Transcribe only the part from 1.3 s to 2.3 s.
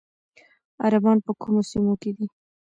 کومو سیمو کې دي؟